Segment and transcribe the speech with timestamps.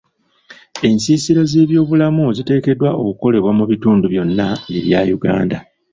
[0.87, 5.57] Ensiisira z'ebyobulamu ziteekeddwa okukolebwa mu bitundu byonna ebya Uganda.